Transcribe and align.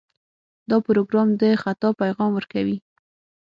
دا 0.69 0.77
پروګرام 0.87 1.29
د 1.41 1.43
خطا 1.61 1.89
پیغام 2.01 2.31
ورکوي. 2.35 2.77